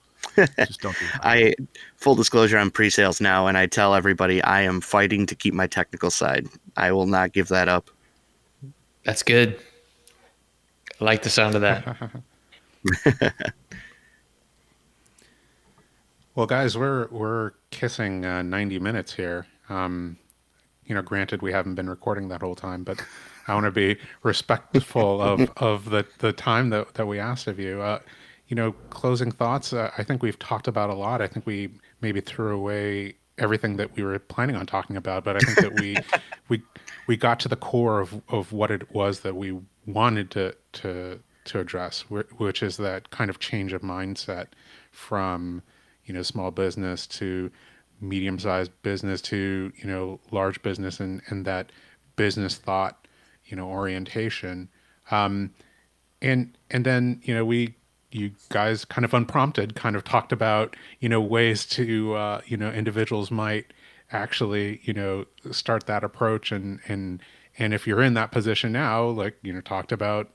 [0.35, 1.05] Just don't do.
[1.21, 1.53] I
[1.95, 5.67] full disclosure, I'm pre-sales now, and I tell everybody I am fighting to keep my
[5.67, 6.47] technical side.
[6.77, 7.89] I will not give that up.
[9.03, 9.59] That's good.
[10.99, 13.53] I like the sound of that.
[16.41, 19.45] well, guys, we're we're kissing uh, 90 minutes here.
[19.69, 20.17] Um,
[20.87, 22.99] you know, granted we haven't been recording that whole time, but
[23.47, 27.59] I want to be respectful of of the the time that that we asked of
[27.59, 27.83] you.
[27.83, 27.99] Uh,
[28.47, 29.71] you know, closing thoughts.
[29.71, 31.21] Uh, I think we've talked about a lot.
[31.21, 31.69] I think we
[32.01, 35.79] maybe threw away everything that we were planning on talking about, but I think that
[35.79, 35.95] we
[36.49, 36.63] we
[37.05, 41.19] we got to the core of of what it was that we wanted to to
[41.45, 44.47] to address, which is that kind of change of mindset
[44.91, 45.61] from
[46.05, 47.51] you know small business to
[47.99, 51.71] medium sized business to you know large business and and that
[52.15, 53.07] business thought
[53.45, 54.69] you know orientation.
[55.09, 55.51] Um,
[56.21, 57.75] and and then you know we
[58.11, 62.57] you guys kind of unprompted kind of talked about you know ways to uh, you
[62.57, 63.73] know individuals might
[64.11, 67.21] actually you know start that approach and and
[67.57, 70.29] and if you're in that position now like you know talked about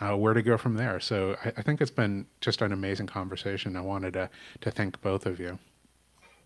[0.00, 3.06] uh, where to go from there so I, I think it's been just an amazing
[3.06, 5.58] conversation i wanted to to thank both of you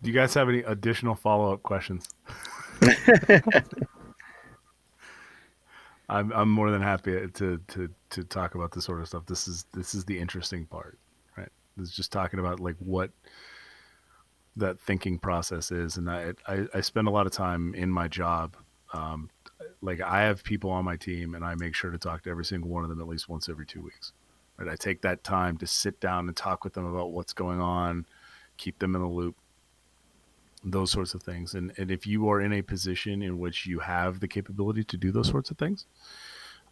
[0.01, 2.09] do you guys have any additional follow-up questions
[6.09, 9.25] I'm I'm more than happy to to to talk about this sort of stuff.
[9.25, 10.97] This is this is the interesting part,
[11.37, 11.49] right?
[11.77, 13.11] This is just talking about like what
[14.57, 18.07] that thinking process is, and I I, I spend a lot of time in my
[18.07, 18.55] job.
[18.93, 19.29] Um,
[19.85, 22.45] like I have people on my team, and I make sure to talk to every
[22.45, 24.13] single one of them at least once every two weeks.
[24.57, 24.69] Right?
[24.69, 28.05] I take that time to sit down and talk with them about what's going on,
[28.57, 29.35] keep them in the loop,
[30.63, 31.53] those sorts of things.
[31.53, 34.97] And and if you are in a position in which you have the capability to
[34.97, 35.85] do those sorts of things,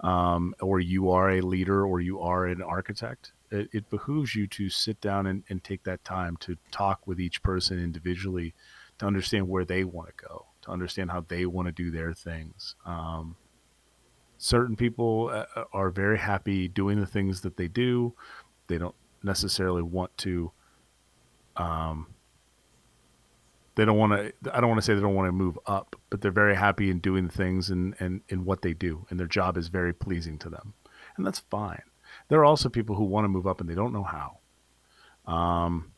[0.02, 4.48] um, or you are a leader or you are an architect, it, it behooves you
[4.48, 8.54] to sit down and, and take that time to talk with each person individually
[9.00, 12.14] to understand where they want to go, to understand how they want to do their
[12.14, 12.76] things.
[12.86, 13.36] Um,
[14.38, 18.14] certain people uh, uh, are very happy doing the things that they do.
[18.68, 20.52] They don't necessarily want to
[21.56, 22.08] um,
[23.76, 25.96] they don't want to i don't want to say they don't want to move up
[26.10, 29.28] but they're very happy in doing things and and in what they do and their
[29.28, 30.74] job is very pleasing to them
[31.18, 31.82] and that's fine
[32.30, 34.38] there are also people who want to move up and they don't know how
[35.32, 35.92] um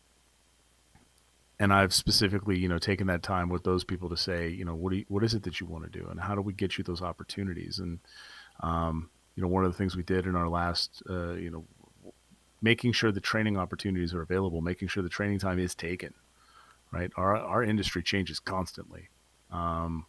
[1.60, 4.76] and I've specifically, you know, taken that time with those people to say, you know,
[4.76, 6.54] what do you, what is it that you want to do, and how do we
[6.54, 7.80] get you those opportunities?
[7.80, 8.00] And
[8.62, 11.66] um, you know, one of the things we did in our last, uh, you know,
[12.62, 16.14] making sure the training opportunities are available, making sure the training time is taken,
[16.92, 17.12] right?
[17.16, 19.10] Our our industry changes constantly.
[19.52, 20.06] Um,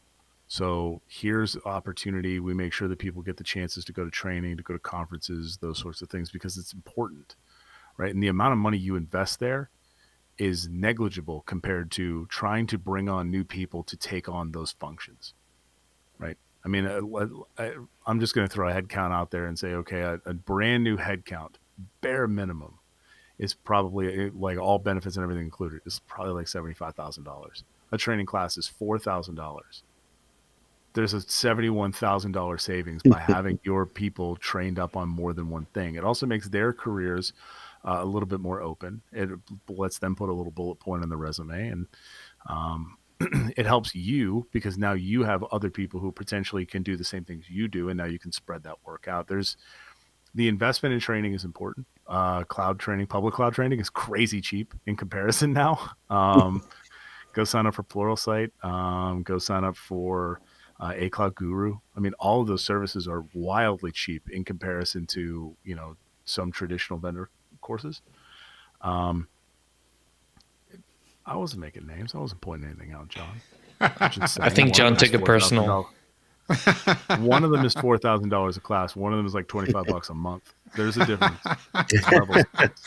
[0.48, 2.38] so here's opportunity.
[2.38, 4.80] We make sure that people get the chances to go to training, to go to
[4.80, 7.35] conferences, those sorts of things, because it's important,
[7.96, 8.14] right?
[8.14, 9.70] And the amount of money you invest there
[10.38, 15.35] is negligible compared to trying to bring on new people to take on those functions,
[16.18, 16.37] right?
[16.64, 19.59] I mean, uh, uh, I, am just going to throw a headcount out there and
[19.59, 21.55] say, okay, a, a brand new headcount,
[22.01, 22.79] bare minimum,
[23.38, 27.25] is probably uh, like all benefits and everything included is probably like seventy five thousand
[27.25, 27.64] dollars.
[27.92, 29.83] A training class is four thousand dollars.
[30.94, 35.33] There's a seventy one thousand dollar savings by having your people trained up on more
[35.35, 35.94] than one thing.
[35.94, 37.33] It also makes their careers
[37.87, 39.01] uh, a little bit more open.
[39.12, 39.31] It
[39.68, 41.87] lets them put a little bullet point on the resume, and
[42.49, 42.99] um,
[43.57, 47.25] it helps you because now you have other people who potentially can do the same
[47.25, 49.29] things you do, and now you can spread that work out.
[49.29, 49.57] There's
[50.35, 51.87] the investment in training is important.
[52.07, 55.90] Uh, cloud training, public cloud training is crazy cheap in comparison now.
[56.11, 56.62] Um,
[57.33, 58.51] go sign up for Pluralsight.
[58.64, 60.40] Um, go sign up for
[60.81, 61.79] uh, a Cloud Guru.
[61.96, 66.51] I mean, all of those services are wildly cheap in comparison to you know some
[66.51, 67.31] traditional vendor
[67.66, 68.00] courses.
[68.81, 69.29] Um,
[71.26, 72.14] I wasn't making names.
[72.14, 73.40] I wasn't pointing anything out, John.
[73.81, 75.88] I think John took it personal.
[77.18, 78.94] one of them is four thousand dollars a class.
[78.94, 80.55] One of them is like twenty five bucks a month.
[80.76, 81.40] There's a difference.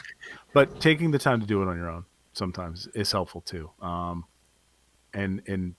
[0.54, 3.70] but taking the time to do it on your own sometimes is helpful too.
[3.82, 4.24] Um,
[5.13, 5.76] and and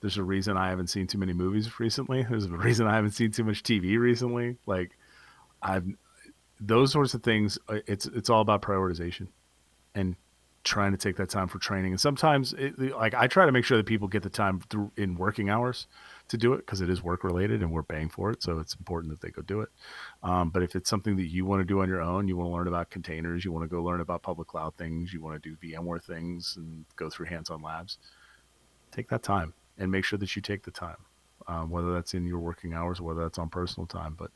[0.00, 2.22] there's a reason I haven't seen too many movies recently.
[2.22, 4.56] There's a reason I haven't seen too much TV recently.
[4.64, 4.96] Like
[5.62, 5.86] I've
[6.60, 7.58] those sorts of things.
[7.68, 9.28] Uh, it's it's all about prioritization
[9.94, 10.16] and
[10.66, 11.92] trying to take that time for training.
[11.92, 14.90] And sometimes, it, like I try to make sure that people get the time through
[14.96, 15.86] in working hours
[16.28, 18.42] to do it because it is work related and we're paying for it.
[18.42, 19.68] So it's important that they go do it.
[20.24, 22.48] Um, but if it's something that you want to do on your own, you want
[22.48, 25.40] to learn about containers, you want to go learn about public cloud things, you want
[25.40, 27.98] to do VMware things and go through hands on labs,
[28.90, 30.98] take that time and make sure that you take the time,
[31.46, 34.16] um, whether that's in your working hours or whether that's on personal time.
[34.18, 34.32] But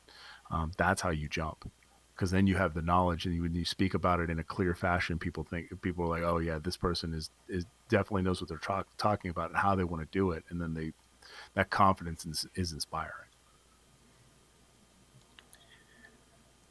[0.49, 1.69] um, that's how you jump
[2.21, 4.75] because then you have the knowledge and when you speak about it in a clear
[4.75, 8.47] fashion people think people are like oh yeah this person is is definitely knows what
[8.47, 10.93] they're talk, talking about and how they want to do it and then they
[11.55, 13.27] that confidence is, is inspiring.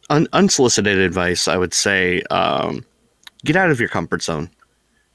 [0.09, 2.85] Un- unsolicited advice, I would say, um,
[3.45, 4.51] get out of your comfort zone.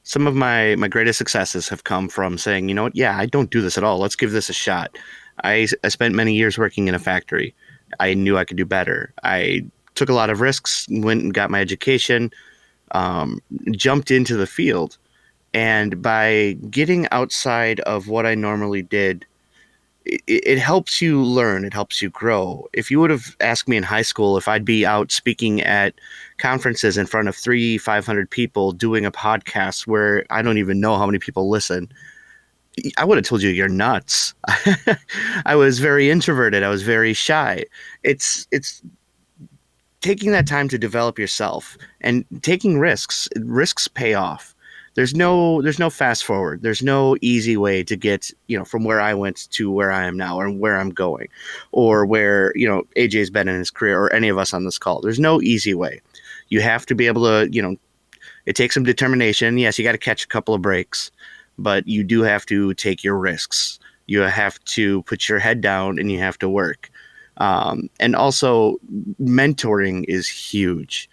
[0.04, 3.26] some of my my greatest successes have come from saying, you know what, yeah, I
[3.26, 4.00] don't do this at all.
[4.00, 4.98] Let's give this a shot.
[5.46, 7.56] I, I spent many years working in a factory.
[8.02, 9.14] I knew I could do better.
[9.24, 9.66] I
[9.96, 12.32] took a lot of risks, went and got my education,
[12.92, 13.42] um,
[13.72, 14.98] jumped into the field,
[15.54, 19.26] and by getting outside of what I normally did,
[20.06, 21.66] it, it, helps you learn.
[21.66, 22.68] It helps you grow.
[22.74, 25.96] If you would have asked me in high school if I'd be out speaking at
[26.38, 30.98] conferences in front of three, 500 people doing a podcast where I don't even know
[30.98, 31.92] how many people listen,
[32.98, 34.34] I would have told you you're nuts.
[35.46, 36.64] I was very introverted.
[36.64, 37.64] I was very shy.
[38.04, 38.82] It's it's
[40.06, 43.28] taking that time to develop yourself and taking risks.
[43.38, 44.56] Risks pay off.
[44.94, 46.62] There's no there's no fast forward.
[46.62, 50.06] There's no easy way to get you know from where i went to where i
[50.06, 51.28] am now or where i'm going
[51.72, 54.78] or where you know aj's been in his career or any of us on this
[54.78, 55.02] call.
[55.02, 56.00] There's no easy way.
[56.50, 57.76] You have to be able to you know
[58.46, 59.58] it takes some determination.
[59.58, 61.12] Yes you got to catch a couple of breaks
[61.58, 63.80] but you do have to take your risks.
[64.06, 66.92] You have to put your head down and you have to work
[67.38, 68.78] um, and also
[69.20, 71.10] mentoring is huge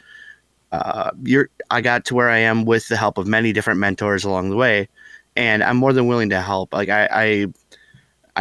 [0.73, 4.25] uh, you're I got to where I am with the help of many different mentors
[4.25, 4.89] along the way,
[5.37, 6.73] and I'm more than willing to help.
[6.73, 7.47] Like I I,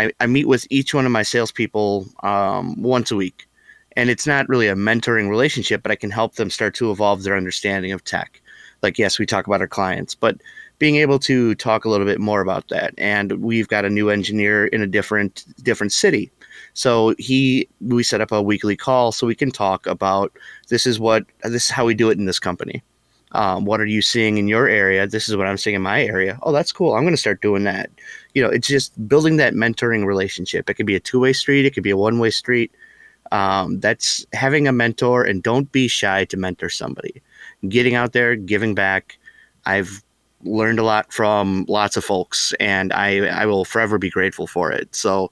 [0.03, 3.47] I, I meet with each one of my salespeople um, once a week,
[3.97, 7.23] and it's not really a mentoring relationship, but I can help them start to evolve
[7.23, 8.41] their understanding of tech.
[8.81, 10.37] Like yes, we talk about our clients, but
[10.79, 12.93] being able to talk a little bit more about that.
[12.97, 16.31] And we've got a new engineer in a different different city
[16.73, 20.31] so he we set up a weekly call so we can talk about
[20.69, 22.83] this is what this is how we do it in this company.
[23.33, 25.07] Um, what are you seeing in your area?
[25.07, 26.37] This is what I'm seeing in my area.
[26.43, 26.95] Oh, that's cool.
[26.95, 27.89] I'm going to start doing that.
[28.33, 30.69] You know, it's just building that mentoring relationship.
[30.69, 31.65] It could be a two way street.
[31.65, 32.71] It could be a one way street.
[33.31, 37.21] Um, that's having a mentor, and don't be shy to mentor somebody.
[37.69, 39.17] Getting out there, giving back.
[39.65, 40.03] I've
[40.43, 44.71] learned a lot from lots of folks, and I I will forever be grateful for
[44.73, 44.93] it.
[44.93, 45.31] So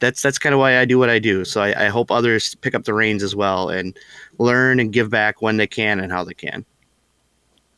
[0.00, 1.44] that's that's kind of why I do what I do.
[1.44, 3.96] So I, I, hope others pick up the reins as well and
[4.38, 6.64] learn and give back when they can and how they can.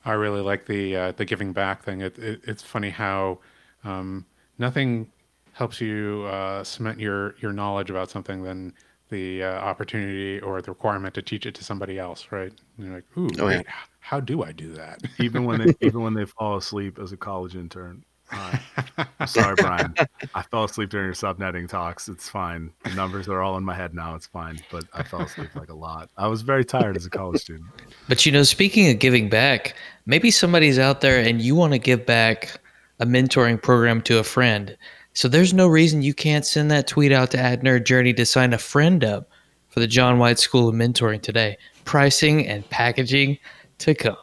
[0.04, 2.00] I really like the uh, the giving back thing.
[2.00, 3.38] It, it, it's funny how
[3.84, 4.24] um,
[4.58, 5.10] nothing
[5.52, 8.74] helps you uh, cement your your knowledge about something than
[9.10, 12.52] the uh, opportunity or the requirement to teach it to somebody else, right?
[12.76, 13.72] And you're like, ooh, oh, wait, yeah.
[13.98, 15.02] how do I do that?
[15.18, 18.56] even when they even when they fall asleep as a college intern, Uh,
[19.26, 19.94] sorry, Brian.
[20.34, 22.08] I fell asleep during your subnetting talks.
[22.08, 22.72] It's fine.
[22.84, 24.14] The numbers are all in my head now.
[24.14, 24.60] It's fine.
[24.70, 26.10] But I fell asleep like a lot.
[26.16, 27.66] I was very tired as a college student.
[28.08, 29.74] But you know, speaking of giving back,
[30.06, 32.60] maybe somebody's out there and you want to give back
[33.00, 34.76] a mentoring program to a friend.
[35.14, 38.24] So there's no reason you can't send that tweet out to add Nerd Journey to
[38.24, 39.28] sign a friend up
[39.68, 41.56] for the John White School of Mentoring today.
[41.84, 43.38] Pricing and packaging
[43.78, 44.16] to come.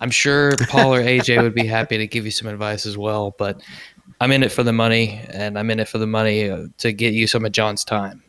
[0.00, 3.34] I'm sure Paul or AJ would be happy to give you some advice as well,
[3.38, 3.60] but
[4.20, 6.92] I'm in it for the money, and I'm in it for the money uh, to
[6.92, 8.22] get you some of John's time.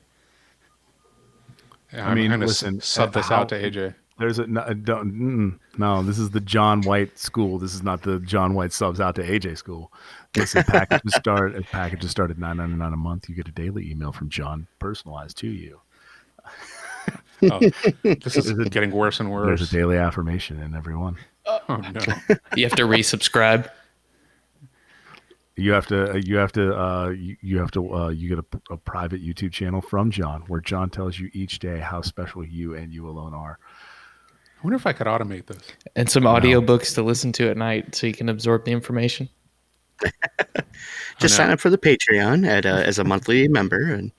[1.94, 3.96] Yeah, I mean, listen, sub this how, out to AJ.
[4.20, 7.58] There's a no, don't, no, this is the John White school.
[7.58, 9.92] This is not the John White subs out to AJ school.
[10.36, 13.30] Listen, packages start at packages start at nine ninety nine a month.
[13.30, 15.80] You get a daily email from John, personalized to you.
[17.44, 17.60] oh,
[18.04, 19.48] this is getting worse and worse.
[19.48, 21.16] There's a daily affirmation in every one.
[21.46, 22.00] Oh no!
[22.56, 23.70] you have to resubscribe.
[25.56, 26.22] You have to.
[26.24, 26.80] You have to.
[26.80, 27.94] Uh, you, you have to.
[27.94, 31.60] Uh, you get a, a private YouTube channel from John, where John tells you each
[31.60, 33.60] day how special you and you alone are.
[34.60, 35.62] I wonder if I could automate this.
[35.96, 39.30] And some audiobooks to listen to at night, so you can absorb the information.
[41.20, 44.12] Just sign up for the Patreon at uh, as a monthly member and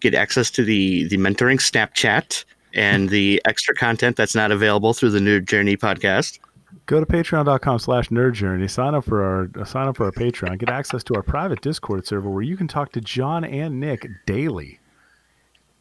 [0.00, 5.10] get access to the the mentoring Snapchat and the extra content that's not available through
[5.10, 6.40] the Nerd Journey podcast.
[6.86, 10.12] Go to patreon.com slash nerd journey, sign up for our uh, sign up for our
[10.12, 13.80] Patreon, get access to our private Discord server where you can talk to John and
[13.80, 14.80] Nick daily.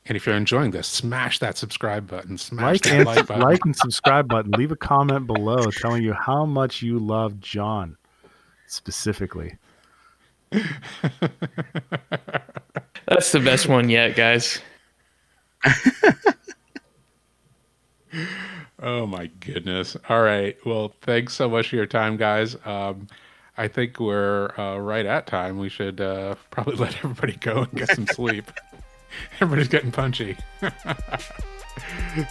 [0.06, 3.42] And if you're enjoying this, smash that subscribe button, smash like that and, like button.
[3.42, 4.52] Like and subscribe button.
[4.52, 7.98] Leave a comment below telling you how much you love John
[8.68, 9.58] specifically.
[10.52, 10.72] That's
[13.32, 14.62] the best one yet, guys.
[18.82, 19.96] oh my goodness.
[20.10, 20.58] All right.
[20.66, 22.58] Well, thanks so much for your time, guys.
[22.66, 23.08] Um,
[23.56, 25.60] I think we're uh, right at time.
[25.60, 28.52] We should uh, probably let everybody go and get some sleep.
[29.40, 30.36] Everybody's getting punchy.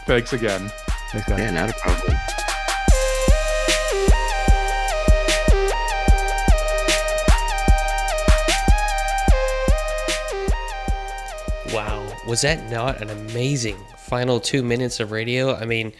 [0.04, 0.72] thanks again.
[1.12, 1.38] Thanks, guys.
[1.38, 2.16] Yeah, not a problem.
[11.72, 12.12] Wow.
[12.26, 13.76] Was that not an amazing
[14.08, 15.54] final two minutes of radio?
[15.54, 15.92] I mean,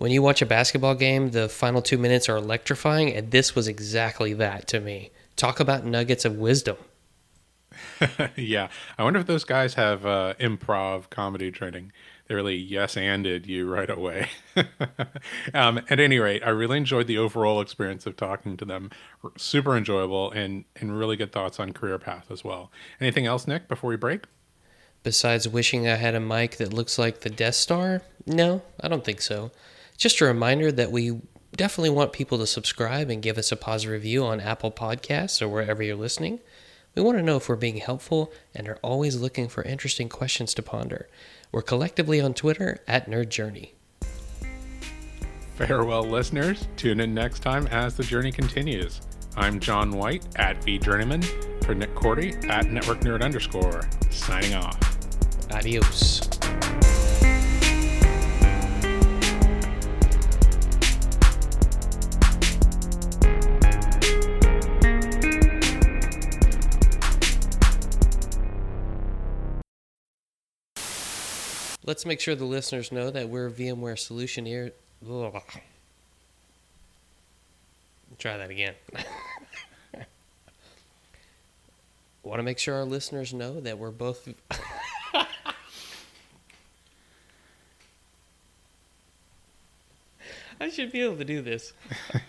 [0.00, 3.68] When you watch a basketball game, the final two minutes are electrifying, and this was
[3.68, 5.10] exactly that to me.
[5.36, 6.78] Talk about nuggets of wisdom.
[8.34, 11.92] yeah, I wonder if those guys have uh, improv comedy training.
[12.26, 14.30] They really yes anded you right away.
[15.52, 18.90] um, at any rate, I really enjoyed the overall experience of talking to them.
[19.22, 22.72] R- Super enjoyable and and really good thoughts on career path as well.
[23.02, 23.68] Anything else, Nick?
[23.68, 24.24] Before we break?
[25.02, 28.00] Besides wishing I had a mic that looks like the Death Star?
[28.24, 29.50] No, I don't think so.
[30.00, 31.20] Just a reminder that we
[31.54, 35.48] definitely want people to subscribe and give us a positive review on Apple Podcasts or
[35.48, 36.40] wherever you're listening.
[36.94, 40.54] We want to know if we're being helpful and are always looking for interesting questions
[40.54, 41.06] to ponder.
[41.52, 43.74] We're collectively on Twitter at Nerd Journey.
[45.56, 46.66] Farewell, listeners.
[46.78, 49.02] Tune in next time as the journey continues.
[49.36, 51.22] I'm John White at vjourneyman
[51.62, 53.86] for Nick Korte at Network Nerd underscore.
[54.10, 54.96] Signing off.
[55.52, 56.26] Adios.
[71.90, 74.70] Let's make sure the listeners know that we're VMware Solution Ear.
[75.10, 75.42] Ugh.
[78.16, 78.74] Try that again.
[82.22, 84.28] Want to make sure our listeners know that we're both.
[90.60, 91.72] I should be able to do this.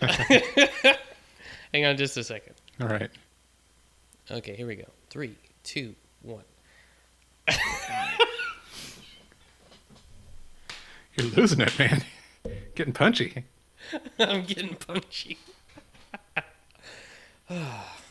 [1.72, 2.54] Hang on just a second.
[2.80, 3.10] All right.
[4.28, 4.88] Okay, here we go.
[5.08, 6.42] Three, two, one.
[11.14, 12.04] You're losing it, man.
[12.74, 13.44] Getting punchy.
[14.18, 15.38] I'm getting punchy.
[17.50, 17.60] All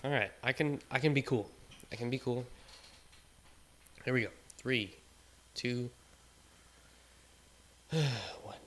[0.04, 1.50] right, I can I can be cool.
[1.92, 2.46] I can be cool.
[4.06, 4.30] Here we go.
[4.58, 4.96] Three,
[5.56, 5.90] two,
[7.92, 8.58] one.